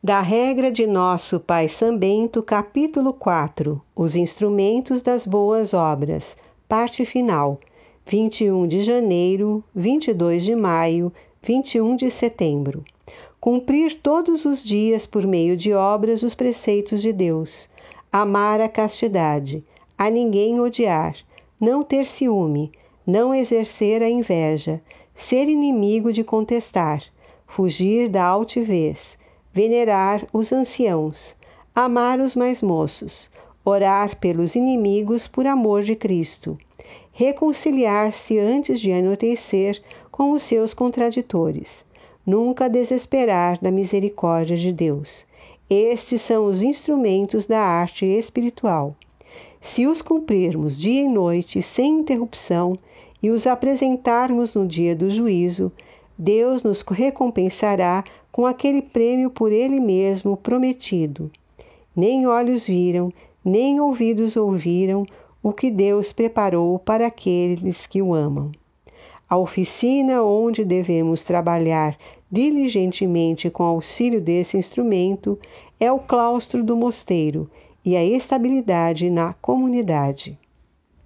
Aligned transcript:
Da 0.00 0.20
regra 0.20 0.70
de 0.70 0.86
nosso 0.86 1.40
Pai 1.40 1.68
Sambento, 1.68 2.40
capítulo 2.40 3.12
4 3.12 3.82
Os 3.96 4.14
instrumentos 4.14 5.02
das 5.02 5.26
boas 5.26 5.74
obras, 5.74 6.36
parte 6.68 7.04
final, 7.04 7.58
21 8.06 8.68
de 8.68 8.80
janeiro, 8.80 9.62
22 9.74 10.44
de 10.44 10.54
maio, 10.54 11.12
21 11.42 11.96
de 11.96 12.12
setembro. 12.12 12.84
Cumprir 13.40 14.00
todos 14.00 14.44
os 14.44 14.62
dias 14.62 15.04
por 15.04 15.26
meio 15.26 15.56
de 15.56 15.74
obras 15.74 16.22
os 16.22 16.32
preceitos 16.32 17.02
de 17.02 17.12
Deus, 17.12 17.68
amar 18.12 18.60
a 18.60 18.68
castidade, 18.68 19.64
a 19.98 20.08
ninguém 20.08 20.60
odiar, 20.60 21.16
não 21.58 21.82
ter 21.82 22.06
ciúme, 22.06 22.70
não 23.04 23.34
exercer 23.34 24.00
a 24.00 24.08
inveja, 24.08 24.80
ser 25.12 25.48
inimigo 25.48 26.12
de 26.12 26.22
contestar, 26.22 27.02
fugir 27.48 28.08
da 28.08 28.22
altivez, 28.24 29.17
venerar 29.58 30.24
os 30.32 30.52
anciãos, 30.52 31.34
amar 31.74 32.20
os 32.20 32.36
mais 32.36 32.62
moços, 32.62 33.28
orar 33.64 34.16
pelos 34.18 34.54
inimigos 34.54 35.26
por 35.26 35.48
amor 35.48 35.82
de 35.82 35.96
Cristo, 35.96 36.56
reconciliar-se 37.10 38.38
antes 38.38 38.78
de 38.80 38.92
anoitecer 38.92 39.82
com 40.12 40.30
os 40.30 40.44
seus 40.44 40.72
contraditores, 40.72 41.84
nunca 42.24 42.70
desesperar 42.70 43.58
da 43.60 43.72
misericórdia 43.72 44.56
de 44.56 44.72
Deus. 44.72 45.26
Estes 45.68 46.20
são 46.20 46.46
os 46.46 46.62
instrumentos 46.62 47.48
da 47.48 47.58
arte 47.58 48.06
espiritual. 48.06 48.94
Se 49.60 49.88
os 49.88 50.00
cumprirmos 50.00 50.78
dia 50.78 51.02
e 51.02 51.08
noite 51.08 51.60
sem 51.62 51.98
interrupção 51.98 52.78
e 53.20 53.28
os 53.28 53.44
apresentarmos 53.44 54.54
no 54.54 54.64
dia 54.64 54.94
do 54.94 55.10
juízo, 55.10 55.72
Deus 56.18 56.64
nos 56.64 56.82
recompensará 56.82 58.02
com 58.32 58.44
aquele 58.44 58.82
prêmio 58.82 59.30
por 59.30 59.52
Ele 59.52 59.78
mesmo 59.78 60.36
prometido. 60.36 61.30
Nem 61.94 62.26
olhos 62.26 62.66
viram, 62.66 63.12
nem 63.44 63.80
ouvidos 63.80 64.36
ouviram 64.36 65.06
o 65.40 65.52
que 65.52 65.70
Deus 65.70 66.12
preparou 66.12 66.76
para 66.80 67.06
aqueles 67.06 67.86
que 67.86 68.02
o 68.02 68.12
amam. 68.12 68.50
A 69.30 69.36
oficina 69.36 70.20
onde 70.22 70.64
devemos 70.64 71.22
trabalhar 71.22 71.96
diligentemente 72.28 73.48
com 73.48 73.62
auxílio 73.62 74.20
desse 74.20 74.56
instrumento 74.56 75.38
é 75.78 75.92
o 75.92 76.00
claustro 76.00 76.64
do 76.64 76.76
mosteiro 76.76 77.48
e 77.84 77.96
a 77.96 78.04
estabilidade 78.04 79.08
na 79.08 79.34
comunidade. 79.34 80.36